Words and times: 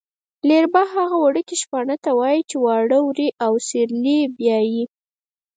لېربه 0.47 0.83
هغه 0.95 1.17
وړکي 1.25 1.55
شپانه 1.61 1.95
ته 2.03 2.09
وايي 2.19 2.41
چې 2.49 2.55
واړه 2.65 2.99
وري 3.07 3.27
او 3.45 3.53
سېرلی 3.67 4.19
پیایي. 4.37 4.83